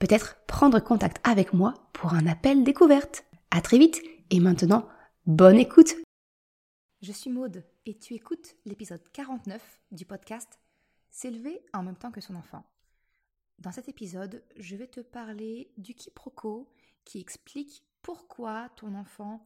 [0.00, 3.24] peut-être prendre contact avec moi pour un appel découverte.
[3.52, 4.88] À très vite et maintenant,
[5.26, 5.94] bonne écoute.
[7.02, 10.58] Je suis Maude et tu écoutes l'épisode 49 du podcast
[11.10, 12.64] S'élever en même temps que son enfant.
[13.58, 16.72] Dans cet épisode, je vais te parler du quiproquo
[17.04, 19.44] qui explique pourquoi ton enfant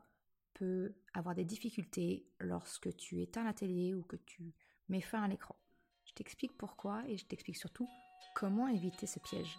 [0.52, 4.54] peut avoir des difficultés lorsque tu éteins la télé ou que tu
[4.88, 5.56] mets fin à l'écran.
[6.04, 7.88] Je t'explique pourquoi et je t'explique surtout
[8.36, 9.58] comment éviter ce piège.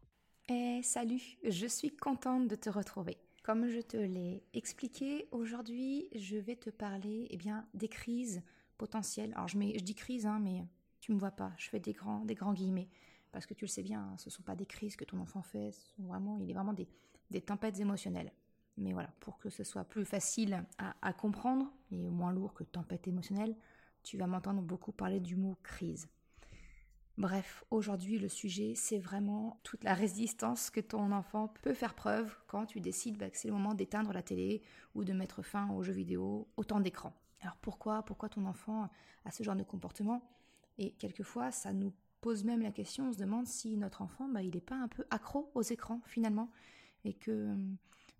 [0.53, 3.17] Eh salut, je suis contente de te retrouver.
[3.41, 8.41] Comme je te l'ai expliqué, aujourd'hui je vais te parler eh bien, des crises
[8.77, 9.31] potentielles.
[9.35, 10.65] Alors je, dis crise, hein, mais
[10.99, 12.89] tu me vois pas, je fais des grands, des grands guillemets.
[13.31, 15.19] Parce que tu le sais bien, hein, ce ne sont pas des crises que ton
[15.21, 18.33] enfant fait, vraiment, il est vraiment des, tempêtes émotionnelles.
[18.75, 20.65] Mais voilà, pour que ce soit plus facile
[21.01, 23.55] à comprendre et moins lourd que tempête émotionnelle,
[24.03, 26.09] tu vas m'entendre beaucoup parler du mot crise.
[27.21, 32.35] Bref, aujourd'hui le sujet c'est vraiment toute la résistance que ton enfant peut faire preuve
[32.47, 34.63] quand tu décides bah, que c'est le moment d'éteindre la télé
[34.95, 37.13] ou de mettre fin aux jeux vidéo, au temps d'écran.
[37.41, 38.89] Alors pourquoi Pourquoi ton enfant
[39.23, 40.27] a ce genre de comportement?
[40.79, 44.41] Et quelquefois ça nous pose même la question, on se demande si notre enfant bah,
[44.41, 46.49] il n'est pas un peu accro aux écrans finalement
[47.05, 47.55] et que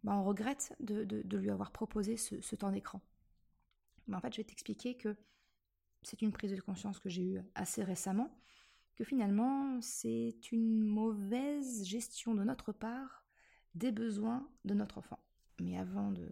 [0.04, 3.02] bah, on regrette de, lui avoir proposé ce, temps d'écran.
[4.14, 5.18] en fait je vais t'expliquer que
[6.04, 8.30] c'est une prise de conscience que j'ai eue assez récemment
[9.04, 13.24] finalement c'est une mauvaise gestion de notre part
[13.76, 15.20] des besoins de notre enfant.
[15.60, 16.28] Mais avant de,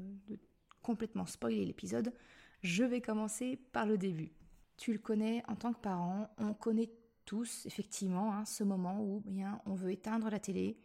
[0.82, 2.14] complètement spoiler l'épisode,
[2.62, 4.32] je vais commencer par le début.
[4.78, 6.90] Tu le connais en tant que parent, on connaît
[7.26, 10.80] tous effectivement hein, ce moment où eh bien, on veut éteindre la télé,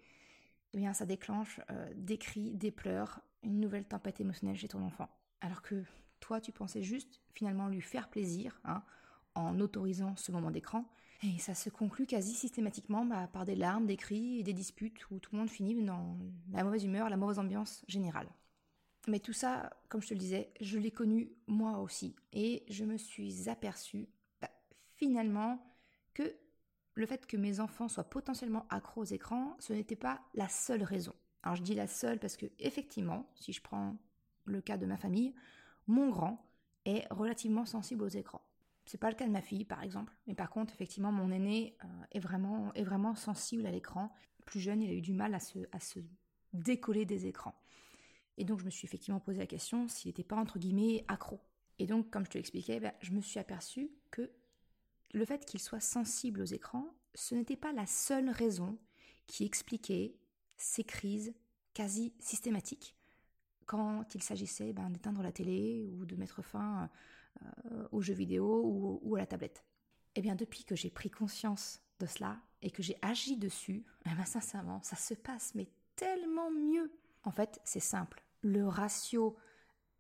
[0.75, 4.83] eh bien, ça déclenche euh, des cris, des pleurs, une nouvelle tempête émotionnelle chez ton
[4.83, 5.09] enfant.
[5.41, 5.85] Alors que
[6.21, 8.83] toi, tu pensais juste finalement lui faire plaisir hein,
[9.35, 10.85] en autorisant ce moment d'écran,
[11.23, 15.11] et ça se conclut quasi systématiquement bah, par des larmes, des cris et des disputes
[15.11, 16.19] où tout le monde finit dans
[16.53, 18.29] la mauvaise humeur, la mauvaise ambiance générale.
[19.07, 22.15] Mais tout ça, comme je te le disais, je l'ai connu moi aussi.
[22.33, 24.09] Et je me suis aperçue
[24.41, 24.51] bah,
[24.97, 25.65] finalement
[26.15, 26.35] que
[26.95, 30.83] le fait que mes enfants soient potentiellement accros aux écrans, ce n'était pas la seule
[30.83, 31.15] raison.
[31.43, 33.97] Alors je dis la seule parce que effectivement, si je prends
[34.45, 35.35] le cas de ma famille,
[35.87, 36.47] mon grand
[36.85, 38.43] est relativement sensible aux écrans.
[38.87, 40.13] C'est pas le cas de ma fille, par exemple.
[40.27, 44.13] Mais par contre, effectivement, mon aîné euh, est, vraiment, est vraiment sensible à l'écran.
[44.45, 46.01] Plus jeune, il a eu du mal à se, à se
[46.53, 47.55] décoller des écrans.
[48.37, 51.41] Et donc, je me suis effectivement posé la question s'il n'était pas, entre guillemets, accro.
[51.79, 54.31] Et donc, comme je te l'expliquais, ben, je me suis aperçue que
[55.13, 58.79] le fait qu'il soit sensible aux écrans, ce n'était pas la seule raison
[59.27, 60.17] qui expliquait
[60.57, 61.35] ces crises
[61.73, 62.97] quasi systématiques
[63.67, 66.91] quand il s'agissait ben, d'éteindre la télé ou de mettre fin
[67.93, 69.65] aux jeux vidéo ou, à la tablette.
[70.15, 74.15] Eh bien, depuis que j'ai pris conscience de cela et que j'ai agi dessus, eh
[74.15, 76.93] bien, sincèrement, ça se passe mais tellement mieux.
[77.25, 78.23] En fait, c'est simple.
[78.43, 79.37] Le ratio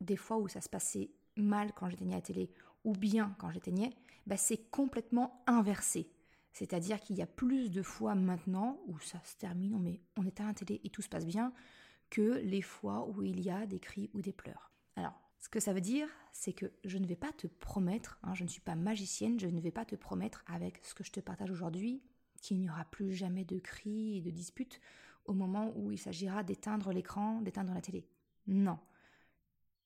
[0.00, 2.50] des fois où ça se passait mal quand j'éteignais la télé
[2.84, 3.90] ou bien quand j'éteignais,
[4.26, 6.10] ben, c'est complètement inversé.
[6.52, 10.46] C'est-à-dire qu'il y a plus de fois maintenant où ça se termine, mais on éteint
[10.46, 11.52] la télé et tout se passe bien,
[12.10, 14.70] que les fois où il y a des cris ou des pleurs.
[14.94, 18.32] Alors, ce que ça veut dire, c'est que je ne vais pas te promettre, hein,
[18.32, 21.12] je ne suis pas magicienne, je ne vais pas te promettre avec ce que je
[21.12, 22.02] te partage aujourd'hui
[22.40, 24.80] qu'il n'y aura plus jamais de cris et de disputes
[25.26, 28.08] au moment où il s'agira d'éteindre l'écran, d'éteindre la télé.
[28.46, 28.78] Non.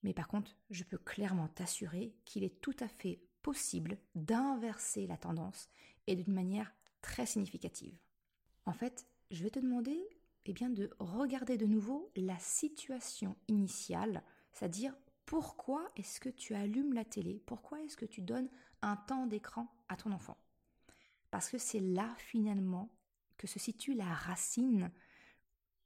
[0.01, 5.17] Mais par contre, je peux clairement t'assurer qu'il est tout à fait possible d'inverser la
[5.17, 5.67] tendance
[6.07, 7.99] et d'une manière très significative.
[8.65, 10.07] En fait, je vais te demander
[10.45, 14.23] eh bien, de regarder de nouveau la situation initiale,
[14.53, 14.95] c'est-à-dire
[15.29, 17.39] pourquoi est-ce que tu allumes la télé?
[17.45, 18.49] Pourquoi est-ce que tu donnes
[18.81, 20.35] un temps d'écran à ton enfant?
[21.29, 22.89] Parce que c'est là finalement
[23.37, 24.89] que se situe la racine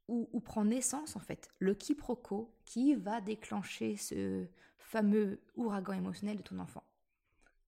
[0.08, 4.48] où, prend naissance en fait le quiproquo qui va déclencher ce
[4.78, 6.86] fameux ouragan émotionnel de ton enfant.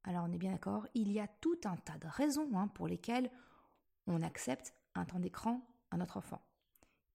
[0.05, 2.87] Alors on est bien d'accord, il y a tout un tas de raisons hein, pour
[2.87, 3.29] lesquelles
[4.07, 5.59] on accepte un temps d'écran
[5.91, 6.41] à notre enfant.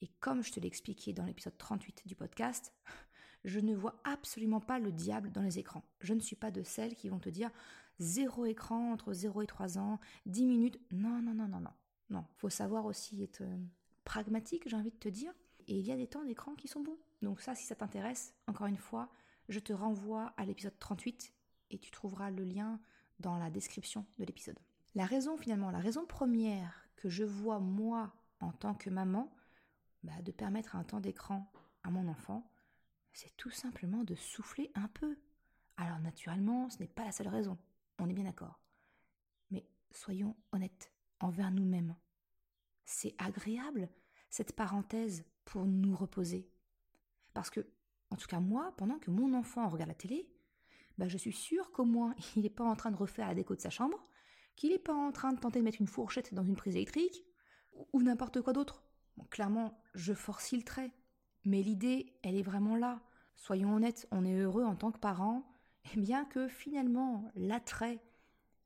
[0.02, 2.74] Et comme je te l'ai expliqué dans l'épisode 38 du podcast,
[3.44, 5.82] je ne vois absolument pas le diable dans les écrans.
[6.00, 7.50] Je ne suis pas de celles qui vont te dire
[7.98, 10.80] zéro écran entre 0 et 3 ans, 10 minutes.
[10.90, 11.72] Non, non, non, non, non.
[12.10, 13.56] Non, faut savoir aussi être euh,
[14.04, 15.32] pragmatique, j'ai envie de te dire.
[15.68, 16.98] Et il y a des temps d'écran qui sont bons.
[17.22, 19.10] Donc ça, si ça t'intéresse, encore une fois,
[19.48, 21.32] je te renvoie à l'épisode 38
[21.70, 22.80] et tu trouveras le lien
[23.20, 24.58] dans la description de l'épisode.
[24.94, 29.30] La raison finalement, la raison première que je vois moi en tant que maman,
[30.02, 31.50] bah, de permettre un temps d'écran
[31.84, 32.49] à mon enfant,
[33.12, 35.18] c'est tout simplement de souffler un peu.
[35.76, 37.58] Alors naturellement, ce n'est pas la seule raison,
[37.98, 38.60] on est bien d'accord.
[39.50, 41.96] Mais soyons honnêtes envers nous-mêmes.
[42.84, 43.88] C'est agréable,
[44.30, 46.48] cette parenthèse, pour nous reposer.
[47.34, 47.66] Parce que,
[48.10, 50.28] en tout cas moi, pendant que mon enfant regarde la télé,
[50.98, 53.54] bah je suis sûre qu'au moins il n'est pas en train de refaire la déco
[53.54, 54.02] de sa chambre,
[54.56, 57.24] qu'il n'est pas en train de tenter de mettre une fourchette dans une prise électrique,
[57.92, 58.84] ou n'importe quoi d'autre.
[59.30, 60.92] clairement, je forcille le trait.
[61.44, 63.00] Mais l'idée, elle est vraiment là.
[63.36, 65.44] Soyons honnêtes, on est heureux en tant que parents,
[65.94, 68.02] et bien que finalement, l'attrait,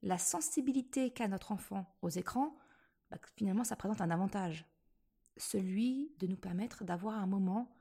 [0.03, 2.57] la sensibilité qu'a notre enfant aux écrans,
[3.11, 4.67] bah, finalement, ça présente un avantage.
[5.37, 7.75] Celui de nous permettre d'avoir un moment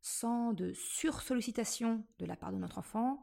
[0.00, 3.22] sans de sursollicitation de la part de notre enfant,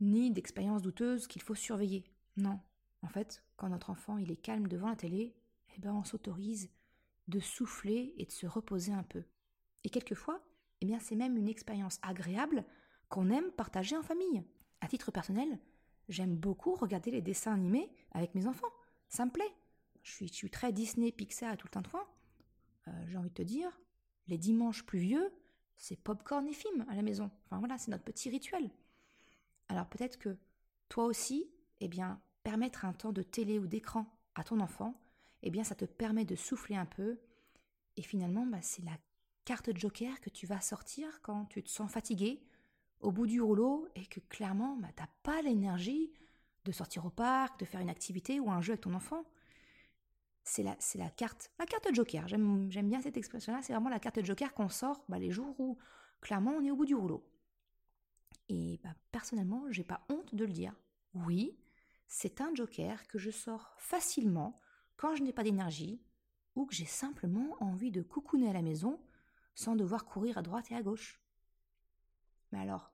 [0.00, 2.04] ni d'expériences douteuses qu'il faut surveiller.
[2.36, 2.60] Non.
[3.02, 5.36] En fait, quand notre enfant il est calme devant la télé,
[5.76, 6.70] eh ben on s'autorise
[7.28, 9.24] de souffler et de se reposer un peu.
[9.86, 10.40] Et quelquefois,
[10.80, 12.64] eh bien c'est même une expérience agréable
[13.08, 14.42] qu'on aime partager en famille.
[14.80, 15.60] À titre personnel,
[16.08, 18.66] j'aime beaucoup regarder les dessins animés avec mes enfants.
[19.08, 19.54] Ça me plaît.
[20.02, 22.04] Je suis, très Disney, Pixar et tout le tintouin.
[22.88, 23.80] Euh, J'ai envie de te dire,
[24.26, 25.32] les dimanches pluvieux,
[25.76, 27.30] c'est popcorn et film à la maison.
[27.44, 28.68] Enfin voilà, c'est notre petit rituel.
[29.68, 30.36] Alors peut-être que
[30.88, 31.48] toi aussi,
[31.78, 34.04] eh bien, permettre un temps de télé ou d'écran
[34.34, 35.00] à ton enfant,
[35.42, 37.20] eh bien, ça te permet de souffler un peu.
[37.96, 38.98] Et finalement, bah, c'est la
[39.46, 42.42] carte joker que tu vas sortir quand tu te sens fatigué,
[43.00, 46.12] au bout du rouleau, et que clairement, bah, t'as pas l'énergie
[46.64, 49.24] de sortir au parc, de faire une activité ou un jeu avec ton enfant.
[50.42, 52.28] C'est la, la carte, la carte joker.
[52.28, 53.62] J'aime, j'aime bien cette expression-là.
[53.62, 55.78] C'est vraiment la carte joker qu'on sort bah, les jours où
[56.20, 57.24] clairement on est au bout du rouleau.
[58.48, 60.74] Et bah, personnellement, j'ai pas honte de le dire.
[61.14, 61.56] Oui,
[62.08, 64.54] c'est un joker que je sors facilement
[64.96, 66.00] quand je n'ai pas d'énergie
[66.56, 68.98] ou que j'ai simplement envie de coucouner à la maison
[69.56, 71.20] sans devoir courir à droite et à gauche.
[72.52, 72.92] Mais alors,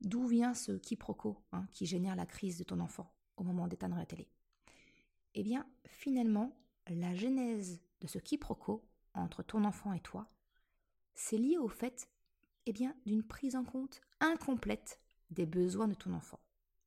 [0.00, 3.96] d'où vient ce quiproquo hein, qui génère la crise de ton enfant au moment d'éteindre
[3.96, 4.28] la télé?
[5.34, 6.56] Eh bien, finalement,
[6.88, 8.84] la genèse de ce quiproquo
[9.14, 10.28] entre ton enfant et toi,
[11.14, 12.08] c'est lié au fait
[12.66, 15.00] eh bien, d'une prise en compte incomplète
[15.30, 16.40] des besoins de ton enfant.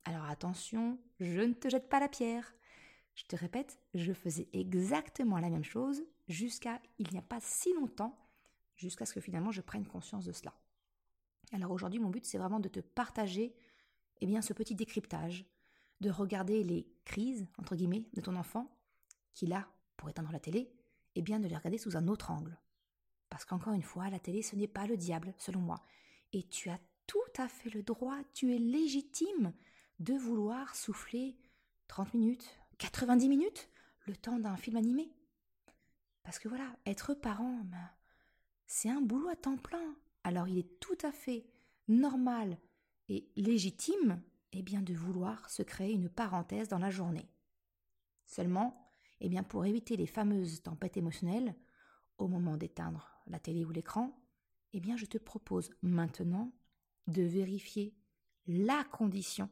[0.06, 2.54] Alors attention, je ne te jette pas la pierre.
[3.16, 7.74] Je te répète, je faisais exactement la même chose jusqu'à il n'y a pas si
[7.74, 8.18] longtemps,
[8.78, 10.54] jusqu'à ce que finalement je prenne conscience de cela.
[11.52, 13.54] Alors aujourd'hui, mon but, c'est vraiment de te partager
[14.22, 15.46] eh bien, ce petit décryptage,
[16.02, 18.76] de regarder les crises, entre guillemets, de ton enfant,
[19.34, 20.72] qui là, pour éteindre la télé,
[21.16, 22.60] eh bien, de les regarder sous un autre angle.
[23.30, 25.84] Parce qu'encore une fois, la télé, ce n'est pas le diable, selon moi.
[26.34, 29.54] Et tu as tout à fait le droit, tu es légitime
[30.00, 31.38] de vouloir souffler
[31.88, 33.70] 30 minutes, 90 minutes,
[34.06, 35.12] le temps d'un film animé.
[36.24, 37.90] Parce que voilà, être parent, ben,
[38.68, 39.96] c'est un boulot à temps plein.
[40.24, 41.46] Alors il est tout à fait
[41.88, 42.58] normal
[43.10, 44.22] et légitime
[44.54, 47.30] eh bien, de vouloir se créer une parenthèse dans la journée.
[48.26, 51.56] Seulement, eh bien, pour éviter les fameuses tempêtes émotionnelles,
[52.18, 54.20] au moment d'éteindre la télé ou l'écran,
[54.74, 56.52] eh bien je te propose maintenant
[57.08, 57.96] de vérifier
[58.48, 59.50] la condition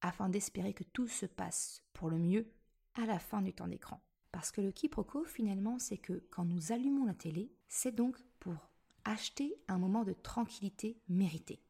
[0.00, 2.52] afin d'espérer que tout se passe pour le mieux
[2.94, 4.05] à la fin du temps d'écran.
[4.36, 8.68] Parce que le quiproquo finalement c'est que quand nous allumons la télé, c'est donc pour
[9.04, 11.62] acheter un moment de tranquillité mérité.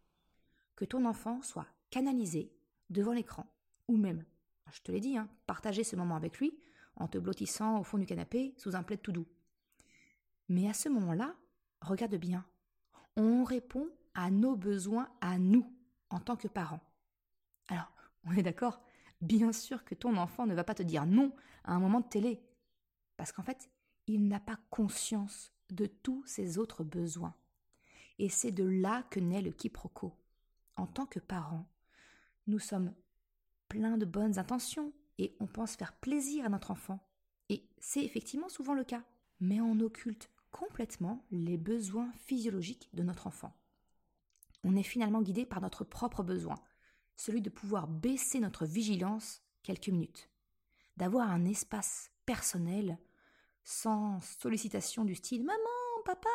[0.75, 2.53] Que ton enfant soit canalisé
[2.91, 3.47] devant l'écran,
[3.87, 4.25] ou même,
[4.73, 6.59] je te l'ai dit, hein, partager ce moment avec lui
[6.97, 9.29] en te blottissant au fond du canapé sous un plaid tout doux.
[10.49, 11.37] Mais à ce moment-là,
[11.83, 12.45] regarde bien,
[13.15, 15.73] on répond à nos besoins à nous,
[16.11, 16.83] en tant que parents.
[17.69, 17.93] Alors,
[18.25, 18.83] on est d'accord?
[19.21, 21.33] Bien sûr que ton enfant ne va pas te dire non
[21.63, 22.43] à un moment de télé,
[23.17, 23.71] parce qu'en fait,
[24.07, 27.35] il n'a pas conscience de tous ses autres besoins.
[28.19, 30.15] Et c'est de là que naît le quiproquo.
[30.77, 31.67] En tant que parents,
[32.47, 32.95] nous sommes
[33.69, 37.01] pleins de bonnes intentions et on pense faire plaisir à notre enfant.
[37.49, 39.05] Et c'est effectivement souvent le cas.
[39.41, 43.55] Mais on occulte complètement les besoins physiologiques de notre enfant.
[44.65, 46.57] On est finalement guidé par notre propre besoin,
[47.17, 50.31] celui de pouvoir baisser notre vigilance quelques minutes,
[50.97, 52.99] d'avoir un espace personnel
[53.67, 55.59] sans sollicitation du style Maman,
[56.05, 56.29] papa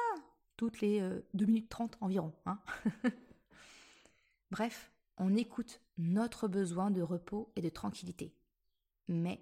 [0.58, 1.00] toutes les
[1.34, 2.34] 2 euh, minutes 30 environ.
[2.46, 2.60] Hein
[4.52, 8.36] Bref, on écoute notre besoin de repos et de tranquillité.
[9.08, 9.42] Mais,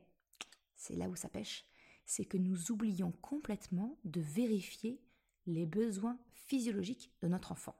[0.75, 1.65] c'est là où ça pêche,
[2.05, 5.01] c'est que nous oublions complètement de vérifier
[5.47, 7.75] les besoins physiologiques de notre enfant.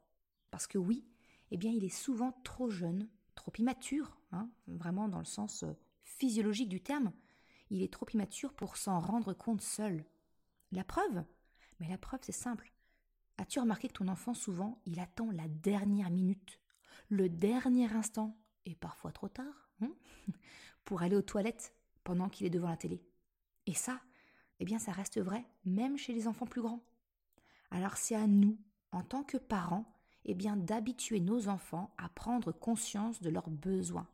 [0.50, 1.06] Parce que oui,
[1.52, 5.72] eh bien il est souvent trop jeune, trop immature, hein, vraiment dans le sens euh,
[6.04, 7.14] physiologique du terme,
[7.70, 10.06] il est trop immature pour s'en rendre compte seul.
[10.72, 11.24] La preuve?
[11.80, 12.72] Mais la preuve, c'est simple.
[13.38, 16.60] As-tu remarqué que ton enfant, souvent, il attend la dernière minute,
[17.10, 19.94] le dernier instant, et parfois trop tard, hein,
[20.86, 21.74] pour aller aux toilettes
[22.04, 23.02] pendant qu'il est devant la télé?
[23.66, 24.02] Et ça,
[24.60, 26.84] eh bien, ça reste vrai même chez les enfants plus grands.
[27.72, 28.58] Alors c'est à nous,
[28.92, 29.86] en tant que parents,
[30.26, 34.08] eh bien, d'habituer nos enfants à prendre conscience de leurs besoins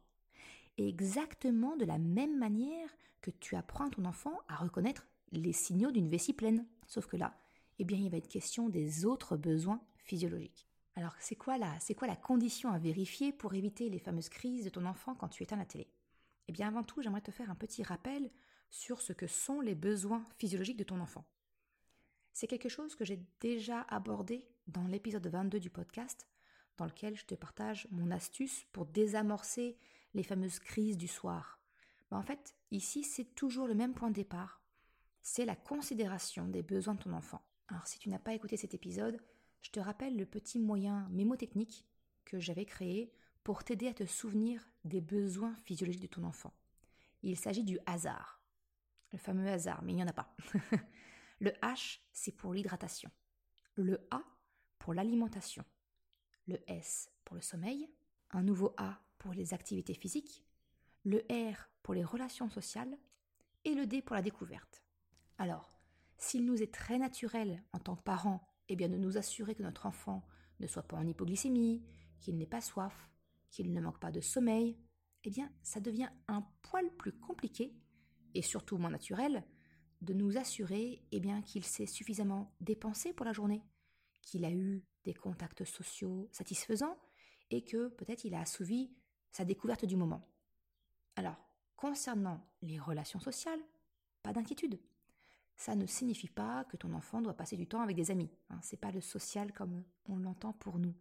[0.77, 2.89] exactement de la même manière
[3.21, 6.65] que tu apprends ton enfant à reconnaître les signaux d'une vessie pleine.
[6.87, 7.37] Sauf que là,
[7.79, 10.67] eh bien, il va être question des autres besoins physiologiques.
[10.95, 14.63] Alors, c'est quoi la, c'est quoi la condition à vérifier pour éviter les fameuses crises
[14.63, 15.89] de ton enfant quand tu éteins la télé?
[16.47, 18.31] Eh bien, avant tout, j'aimerais te faire un petit rappel
[18.69, 21.25] sur ce que sont les besoins physiologiques de ton enfant.
[22.31, 26.27] C'est quelque chose que j'ai déjà abordé dans l'épisode 22 du podcast,
[26.77, 29.77] dans lequel je te partage mon astuce pour désamorcer
[30.15, 31.59] les fameuses crises du soir.
[32.09, 34.61] En fait, ici, c'est toujours le même point de départ.
[35.21, 37.45] C'est la considération des besoins de ton enfant.
[37.67, 39.19] Alors, si tu n'as pas écouté cet épisode,
[39.61, 41.85] je te rappelle le petit moyen mémotechnique
[42.23, 43.11] que j'avais créé
[43.43, 46.53] pour t'aider à te souvenir des besoins physiologiques de ton enfant.
[47.21, 48.41] Il s'agit du hasard.
[49.11, 50.35] Le fameux hasard, mais il n'y en a pas.
[51.39, 53.11] le H, c'est pour l'hydratation.
[53.75, 54.23] Le A,
[54.79, 55.63] pour l'alimentation
[56.47, 57.89] le S pour le sommeil,
[58.31, 60.45] un nouveau A pour les activités physiques,
[61.03, 62.95] le R pour les relations sociales
[63.63, 64.83] et le D pour la découverte.
[65.39, 65.79] Alors,
[66.19, 69.63] s'il nous est très naturel en tant que parents, eh bien de nous assurer que
[69.63, 70.27] notre enfant
[70.59, 71.83] ne soit pas en hypoglycémie,
[72.19, 73.09] qu'il n'ait pas soif,
[73.49, 74.77] qu'il ne manque pas de sommeil,
[75.23, 77.75] eh bien ça devient un poil plus compliqué
[78.35, 79.43] et surtout moins naturel
[80.01, 83.63] de nous assurer eh bien qu'il s'est suffisamment dépensé pour la journée,
[84.21, 86.99] qu'il a eu des contacts sociaux satisfaisants
[87.49, 88.95] et que peut-être il a assouvi
[89.35, 90.25] sa découverte du moment.
[91.17, 91.35] Alors,
[91.75, 93.59] concernant les relations sociales,
[94.23, 94.79] pas d'inquiétude.
[95.57, 98.31] Ça ne signifie pas que ton enfant doit passer du temps avec des amis.
[98.49, 98.59] Hein.
[98.61, 100.95] C'est pas le social comme on l'entend pour nous.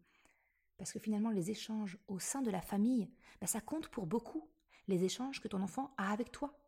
[0.78, 3.08] Parce que finalement, les échanges au sein de la famille,
[3.40, 4.50] bah, ça compte pour beaucoup.
[4.88, 6.58] Les échanges que ton enfant a avec toi.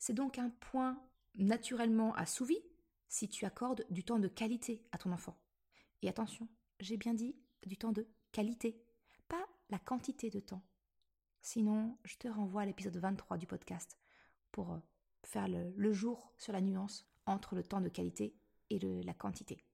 [0.00, 1.00] C'est donc un point
[1.36, 2.58] naturellement assouvi
[3.06, 5.38] si tu accordes du temps de qualité à ton enfant.
[6.02, 6.48] Et attention,
[6.80, 8.82] j'ai bien dit du temps de qualité,
[9.28, 10.64] pas la quantité de temps.
[11.42, 13.98] Sinon, je te renvoie à l'épisode 23 du podcast
[14.52, 14.78] pour euh,
[15.24, 18.36] faire le, jour sur la nuance entre le temps de qualité
[18.68, 19.64] et la quantité.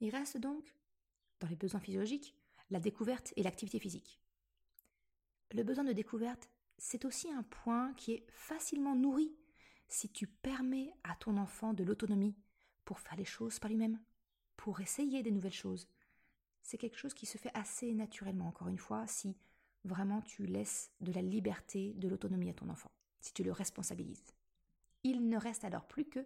[0.00, 0.74] Il reste donc,
[1.40, 2.36] dans les besoins physiologiques,
[2.70, 4.20] la découverte et l'activité physique.
[5.52, 9.34] Le besoin de découverte, c'est aussi un point qui est facilement nourri
[9.88, 12.36] si tu permets à ton enfant de l'autonomie
[12.84, 14.00] pour faire les choses par lui-même,
[14.56, 15.88] pour essayer des nouvelles choses.
[16.62, 19.36] C'est quelque chose qui se fait assez naturellement, encore une fois, si
[19.84, 24.24] vraiment tu laisses de la liberté, de l'autonomie à ton enfant, si tu le responsabilises.
[25.04, 26.24] Il ne reste alors plus que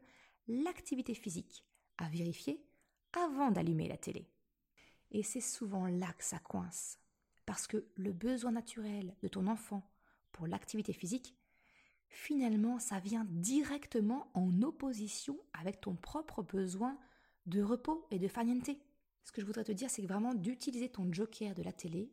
[0.49, 1.65] l'activité physique
[1.99, 2.63] à vérifier
[3.13, 4.29] avant d'allumer la télé.
[5.11, 6.99] Et c'est souvent là que ça coince,
[7.47, 9.89] parce que le besoin naturel de ton enfant
[10.33, 11.35] pour l'activité physique,
[12.09, 16.99] finalement, ça vient directement en opposition avec ton propre besoin
[17.47, 18.71] de repos et de farniente.
[19.23, 22.13] Ce que je voudrais te dire, c'est vraiment d'utiliser ton joker de la télé,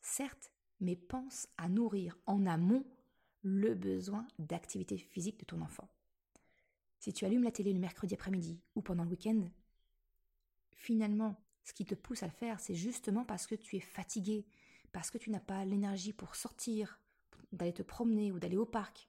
[0.00, 2.84] certes, mais pense à nourrir en amont
[3.42, 5.88] le besoin d'activité physique de ton enfant.
[6.98, 9.48] Si tu allumes la télé le mercredi après-midi ou pendant le week-end,
[10.72, 14.46] finalement, ce qui te pousse à le faire, c'est justement parce que tu es fatigué,
[14.92, 17.00] parce que tu n'as pas l'énergie pour sortir,
[17.52, 19.08] d'aller te promener ou d'aller au parc.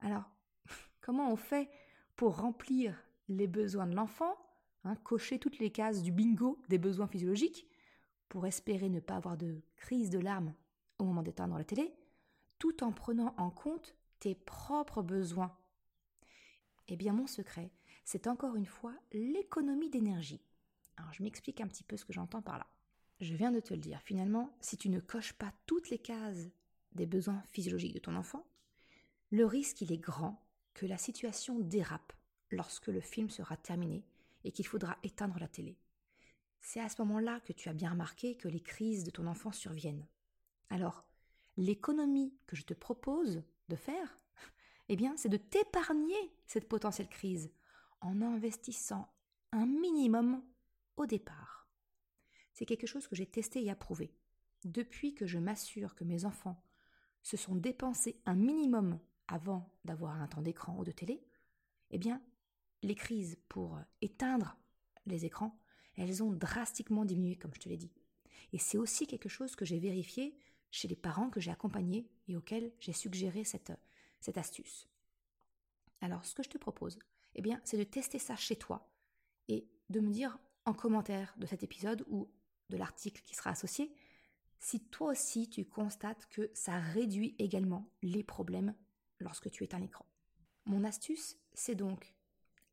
[0.00, 0.30] Alors,
[1.00, 1.68] comment on fait
[2.16, 4.36] pour remplir les besoins de l'enfant
[4.84, 7.66] Hein, cocher toutes les cases du bingo des besoins physiologiques
[8.30, 10.54] pour espérer ne pas avoir de crise de larmes
[11.00, 11.94] au moment d'éteindre la télé,
[12.58, 15.56] tout en prenant en compte tes propres besoins.
[16.88, 17.70] Eh bien, mon secret,
[18.04, 20.42] c'est encore une fois l'économie d'énergie.
[20.96, 22.66] Alors, je m'explique un petit peu ce que j'entends par là.
[23.20, 26.48] Je viens de te le dire, finalement, si tu ne coches pas toutes les cases
[26.92, 28.46] des besoins physiologiques de ton enfant,
[29.30, 30.42] le risque, est grand
[30.74, 32.12] que la situation dérape
[32.50, 34.04] lorsque le film sera terminé
[34.44, 35.78] et qu'il faudra éteindre la télé.
[36.60, 39.52] C'est à ce moment-là que tu as bien remarqué que les crises de ton enfant
[39.52, 40.06] surviennent.
[40.70, 41.04] Alors,
[41.56, 44.16] l'économie que je te propose de faire,
[44.88, 47.52] eh bien, c'est de t'épargner cette potentielle crise
[48.00, 49.12] en investissant
[49.52, 50.42] un minimum
[50.96, 51.68] au départ.
[52.54, 54.14] C'est quelque chose que j'ai testé et approuvé.
[54.64, 56.62] Depuis que je m'assure que mes enfants
[57.22, 58.98] se sont dépensés un minimum
[59.28, 61.24] avant d'avoir un temps d'écran ou de télé,
[61.90, 62.22] eh bien,
[62.82, 64.56] les crises pour éteindre
[65.06, 65.58] les écrans,
[65.96, 67.92] elles ont drastiquement diminué, comme je te l'ai dit.
[68.52, 70.36] Et c'est aussi quelque chose que j'ai vérifié
[70.70, 73.72] chez les parents que j'ai accompagnés et auxquels j'ai suggéré cette,
[74.20, 74.88] cette astuce.
[76.00, 76.98] Alors, ce que je te propose,
[77.34, 78.90] eh bien, c'est de tester ça chez toi
[79.48, 82.30] et de me dire en commentaire de cet épisode ou
[82.68, 83.92] de l'article qui sera associé
[84.58, 88.74] si toi aussi tu constates que ça réduit également les problèmes
[89.18, 90.06] lorsque tu éteins l'écran.
[90.66, 92.14] Mon astuce, c'est donc,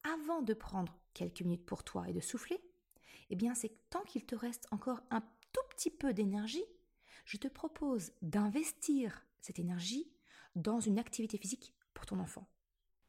[0.03, 2.59] avant de prendre quelques minutes pour toi et de souffler,
[3.29, 6.63] eh bien c'est tant qu'il te reste encore un tout petit peu d'énergie,
[7.27, 10.09] je te propose d'investir cette énergie
[10.55, 12.47] dans une activité physique pour ton enfant.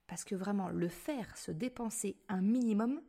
[0.08, 3.00] Parce que vraiment, le faire se dépenser un minimum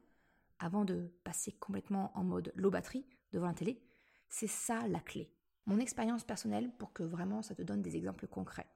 [0.59, 3.81] avant de passer complètement en mode low batterie devant la télé,
[4.27, 5.33] c'est ça la clé.
[5.65, 8.69] Mon expérience personnelle, pour que vraiment ça te donne des exemples concrets.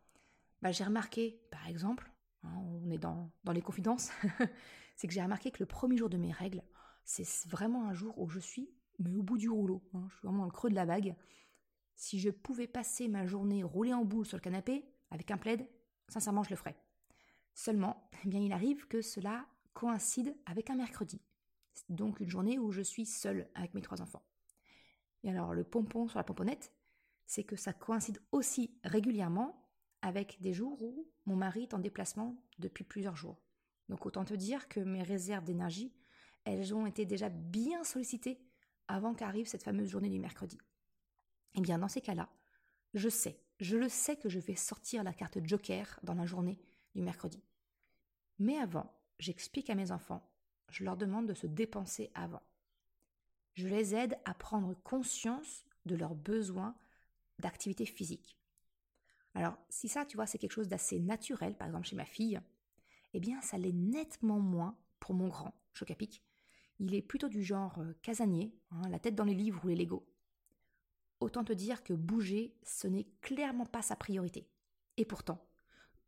[0.63, 2.11] Bah, j'ai remarqué, par exemple,
[2.43, 4.09] hein, on est dans, les confidences,
[4.95, 6.63] c'est que j'ai remarqué que le premier jour de mes règles,
[7.03, 9.83] c'est vraiment un jour où je suis mais au bout du rouleau.
[9.93, 11.15] Hein, je suis vraiment dans le creux de la vague.
[11.95, 15.67] Si je pouvais passer ma journée roulée en boule sur le canapé avec un plaid,
[16.07, 16.77] sincèrement, je le ferais.
[17.53, 21.21] Seulement, eh bien, il arrive que cela coïncide avec un mercredi.
[21.89, 24.23] Donc une journée où je suis seule avec mes trois enfants.
[25.23, 26.73] Et alors le pompon sur la pomponnette,
[27.25, 29.67] c'est que ça coïncide aussi régulièrement
[30.01, 33.41] avec des jours où mon mari est en déplacement depuis plusieurs jours.
[33.89, 35.93] Donc autant te dire que mes réserves d'énergie,
[36.45, 38.39] elles ont été déjà bien sollicitées
[38.87, 40.57] avant qu'arrive cette fameuse journée du mercredi.
[41.55, 42.29] Eh bien dans ces cas-là,
[42.93, 46.59] je sais, je le sais que je vais sortir la carte Joker dans la journée
[46.95, 47.43] du mercredi.
[48.39, 50.27] Mais avant, j'explique à mes enfants,
[50.69, 52.41] je leur demande de se dépenser avant.
[53.53, 56.75] Je les aide à prendre conscience de leurs besoins
[57.39, 58.37] d'activité physique.
[59.35, 62.39] Alors, si ça, tu vois, c'est quelque chose d'assez naturel, par exemple chez ma fille,
[63.13, 66.23] eh bien, ça l'est nettement moins pour mon grand, Chocapic.
[66.79, 69.75] Il est plutôt du genre euh, casanier, hein, la tête dans les livres ou les
[69.75, 70.07] Legos.
[71.23, 74.45] Autant te dire que bouger, ce n'est clairement pas sa priorité.
[74.97, 75.41] Et pourtant,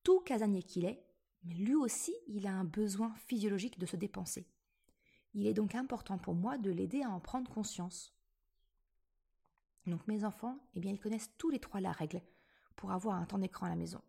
[0.04, 1.06] tout casanier qu'il est,
[1.46, 4.46] mais lui aussi, il a un besoin physiologique de se dépenser.
[5.34, 8.14] Il est donc important pour moi de l'aider à en prendre conscience.
[9.88, 12.22] Donc mes enfants, eh bien, ils connaissent tous les trois la règle
[12.76, 14.02] pour avoir un temps d'écran à la maison.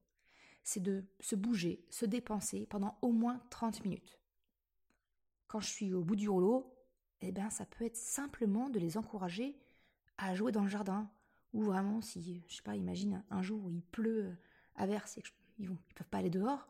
[0.65, 4.19] C'est de se bouger, se dépenser pendant au moins 30 minutes.
[5.47, 6.77] Quand je suis au bout du rouleau,
[7.21, 9.57] eh bien, ça peut être simplement de les encourager
[10.19, 11.11] à jouer dans le jardin.
[11.53, 14.37] Ou vraiment, si, je sais pas, imagine un jour où il pleut
[14.75, 16.69] à verse et qu'ils ne peuvent pas aller dehors,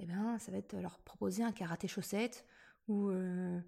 [0.00, 2.44] eh bien, ça va être leur proposer un karaté chaussette
[2.88, 3.60] ou euh,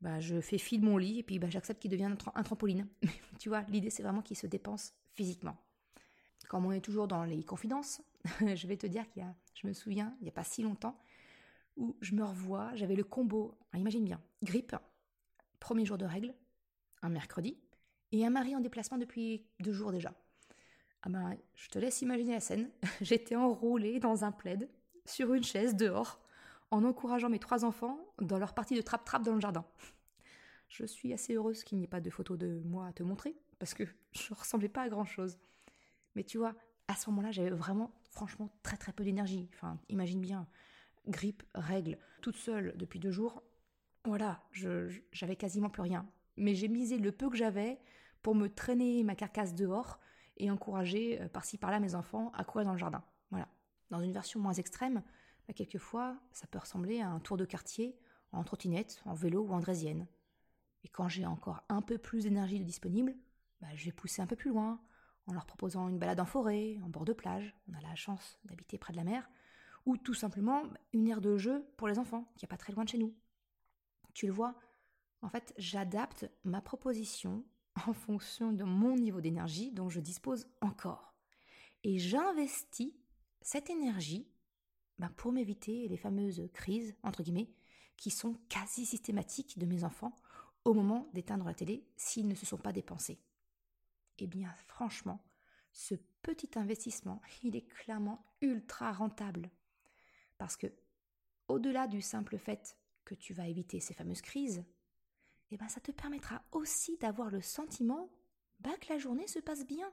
[0.00, 2.88] bah, je fais fi de mon lit et puis bah, j'accepte qu'il devienne un, trampoline.
[3.38, 5.56] tu vois, l'idée c'est vraiment qu'il se dépense physiquement.
[6.48, 8.02] Comme on est toujours dans les confidences,
[8.40, 10.62] je vais te dire qu'il y a, je me souviens, il n'y a pas si
[10.62, 10.98] longtemps,
[11.76, 14.76] où je me revois, j'avais le combo, imagine bien, grippe,
[15.60, 16.34] premier jour de règle,
[17.00, 17.56] un mercredi,
[18.12, 20.14] et un mari en déplacement depuis deux jours déjà.
[21.02, 22.70] Ah ben, je te laisse imaginer la scène.
[23.00, 24.68] J'étais enroulée dans un plaid,
[25.04, 26.20] sur une chaise, dehors,
[26.70, 29.64] en encourageant mes trois enfants dans leur partie de trap-trap dans le jardin.
[30.68, 33.34] Je suis assez heureuse qu'il n'y ait pas de photos de moi à te montrer,
[33.58, 35.38] parce que je ressemblais pas à grand-chose.
[36.14, 36.54] Mais tu vois,
[36.88, 39.48] à ce moment-là, j'avais vraiment, franchement, très très peu d'énergie.
[39.54, 40.46] Enfin, imagine bien,
[41.08, 43.42] grippe, règle, toute seule depuis deux jours.
[44.04, 44.42] Voilà,
[45.12, 46.06] j'avais quasiment plus rien.
[46.36, 47.78] Mais j'ai misé le peu que j'avais
[48.22, 49.98] pour me traîner ma carcasse dehors
[50.36, 53.04] et encourager euh, par-ci par-là mes enfants à courir dans le jardin.
[53.30, 53.48] Voilà.
[53.90, 55.02] Dans une version moins extrême,
[55.46, 57.98] bah, quelquefois, ça peut ressembler à un tour de quartier
[58.32, 60.06] en trottinette, en vélo ou en draisienne.
[60.84, 63.14] Et quand j'ai encore un peu plus d'énergie disponible,
[63.60, 64.80] bah, je vais pousser un peu plus loin,
[65.26, 68.40] en leur proposant une balade en forêt, en bord de plage, on a la chance
[68.44, 69.30] d'habiter près de la mer,
[69.86, 72.72] ou tout simplement bah, une aire de jeu pour les enfants, qui n'est pas très
[72.72, 73.14] loin de chez nous.
[74.14, 74.58] Tu le vois,
[75.22, 77.44] en fait, j'adapte ma proposition
[77.86, 81.14] en fonction de mon niveau d'énergie dont je dispose encore.
[81.84, 82.92] Et j'investis
[83.40, 84.28] cette énergie
[84.98, 87.50] ben, pour m'éviter les fameuses crises, entre guillemets,
[87.96, 90.20] qui sont quasi systématiques de mes enfants
[90.64, 93.20] au moment d'éteindre la télé s'ils ne se sont pas dépensés.
[94.18, 95.24] Eh bien, franchement,
[95.72, 99.50] ce petit investissement, il est clairement ultra rentable.
[100.38, 100.66] Parce que,
[101.48, 104.64] au-delà du simple fait que tu vas éviter ces fameuses crises,
[105.52, 108.10] eh ben ça te permettra aussi d'avoir le sentiment
[108.60, 109.92] bah, que la journée se passe bien.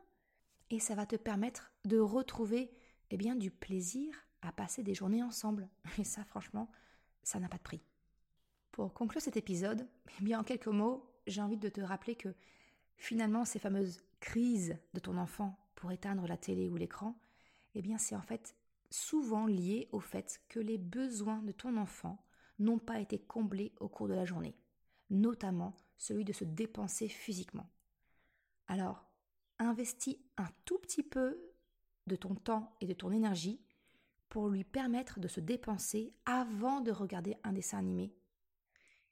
[0.70, 2.72] Et ça va te permettre de retrouver
[3.12, 5.68] eh bien, du plaisir à passer des journées ensemble.
[5.98, 6.70] Et ça, franchement,
[7.24, 7.82] ça n'a pas de prix.
[8.72, 9.88] Pour conclure cet épisode,
[10.26, 12.34] eh en quelques mots, j'ai envie de te rappeler que
[12.96, 17.20] finalement, ces fameuses crises de ton enfant pour éteindre la télé ou l'écran,
[17.76, 18.56] eh bien, c'est en fait
[18.92, 22.24] souvent lié au fait que les besoins de ton enfant
[22.60, 24.56] n'ont pas été comblés au cours de la journée,
[25.10, 27.70] notamment celui de se dépenser physiquement.
[28.68, 29.06] Alors,
[29.60, 31.40] investis un tout petit peu
[32.08, 33.62] de ton temps et de ton énergie
[34.30, 38.14] pour lui permettre de se dépenser avant de regarder un dessin animé.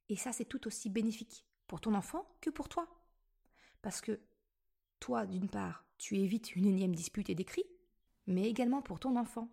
[0.10, 2.88] Et ça, c'est tout aussi bénéfique pour ton enfant que pour toi.
[3.82, 4.20] Parce que
[5.00, 7.66] toi, d'une part, tu évites une énième dispute et des cris,
[8.26, 9.50] mais également pour ton enfant,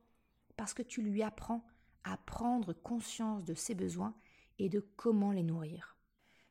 [0.57, 1.66] parce que tu lui apprends
[2.04, 4.14] à prendre conscience de ses besoins
[4.59, 5.93] et de comment les nourrir.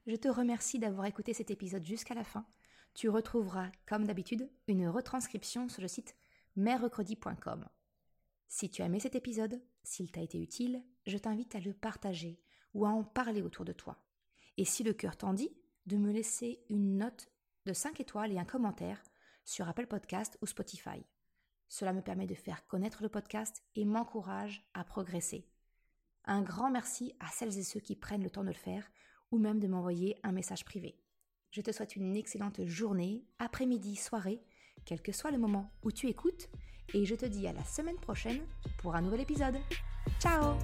[0.05, 2.45] Je te remercie d'avoir écouté cet épisode jusqu'à la fin.
[2.93, 6.15] Tu retrouveras, comme d'habitude, une retranscription sur le site
[6.57, 7.65] merrecredi.com.
[8.49, 12.41] Si tu as aimé cet épisode, s'il t'a été utile, je t'invite à le partager
[12.73, 14.03] ou à en parler autour de toi.
[14.57, 17.31] Et si le cœur t'en dit, de me laisser une note
[17.65, 19.01] de 5 étoiles et un commentaire
[19.45, 21.05] sur Apple Podcast ou Spotify.
[21.69, 25.47] Cela me permet de faire connaître le podcast et m'encourage à progresser.
[26.25, 28.89] Un grand merci à celles et ceux qui prennent le temps de le faire
[29.34, 30.96] ou même de m'envoyer un message privé.
[31.50, 34.41] Je te souhaite une excellente journée, après-midi, soirée,
[34.86, 36.50] quel que soit le moment où tu écoutes,
[36.93, 38.41] et je te dis à la semaine prochaine
[38.78, 39.58] pour un nouvel épisode.
[40.19, 40.56] Ciao